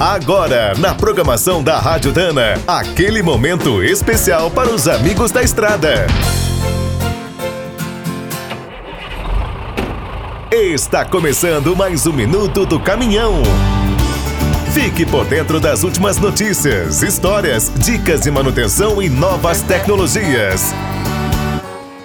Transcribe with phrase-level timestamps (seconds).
[0.00, 6.06] Agora, na programação da Rádio Dana, aquele momento especial para os amigos da estrada.
[10.52, 13.42] Está começando mais um minuto do caminhão.
[14.72, 20.72] Fique por dentro das últimas notícias, histórias, dicas de manutenção e novas tecnologias.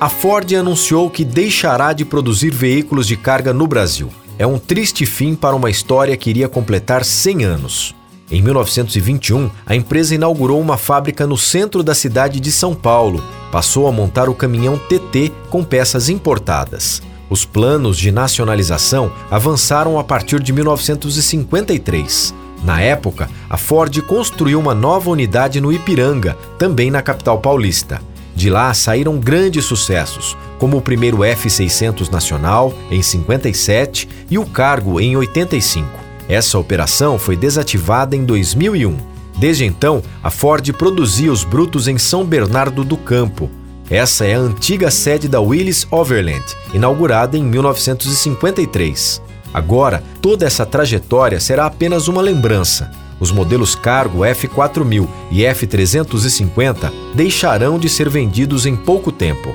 [0.00, 5.06] A Ford anunciou que deixará de produzir veículos de carga no Brasil é um triste
[5.06, 7.94] fim para uma história que iria completar 100 anos.
[8.30, 13.22] Em 1921, a empresa inaugurou uma fábrica no centro da cidade de São Paulo.
[13.50, 17.02] Passou a montar o caminhão TT com peças importadas.
[17.28, 22.34] Os planos de nacionalização avançaram a partir de 1953.
[22.64, 28.00] Na época, a Ford construiu uma nova unidade no Ipiranga, também na capital paulista.
[28.34, 35.00] De lá saíram grandes sucessos, como o primeiro F600 nacional em 57 e o Cargo
[35.00, 35.88] em 85.
[36.28, 38.96] Essa operação foi desativada em 2001.
[39.38, 43.50] Desde então, a Ford produzia os brutos em São Bernardo do Campo.
[43.90, 49.20] Essa é a antiga sede da Willis Overland, inaugurada em 1953.
[49.52, 52.90] Agora, toda essa trajetória será apenas uma lembrança
[53.22, 59.54] os modelos Cargo F4000 e F350 deixarão de ser vendidos em pouco tempo.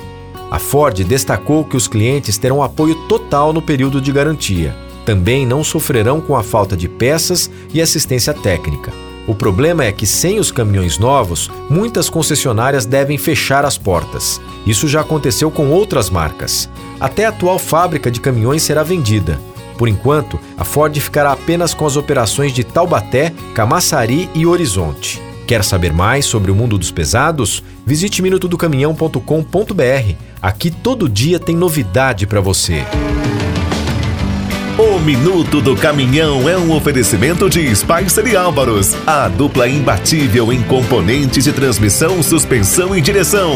[0.50, 4.74] A Ford destacou que os clientes terão apoio total no período de garantia.
[5.06, 8.94] Também não sofrerão com a falta de peças e assistência técnica.
[9.28, 14.40] O problema é que, sem os caminhões novos, muitas concessionárias devem fechar as portas.
[14.66, 16.70] Isso já aconteceu com outras marcas.
[17.02, 19.38] Até a atual fábrica de caminhões será vendida.
[19.78, 25.22] Por enquanto, a Ford ficará apenas com as operações de Taubaté, Camaçari e Horizonte.
[25.46, 27.64] Quer saber mais sobre o mundo dos pesados?
[27.86, 30.16] Visite minutodocaminhão.com.br.
[30.42, 32.84] Aqui todo dia tem novidade para você.
[34.78, 40.62] O Minuto do Caminhão é um oferecimento de Spicer e Álvaros, a dupla imbatível em
[40.62, 43.56] componentes de transmissão, suspensão e direção.